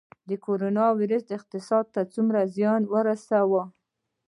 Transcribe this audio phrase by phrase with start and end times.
[0.29, 3.63] د کرونا ویروس اقتصاد ته څومره زیان ورساوه؟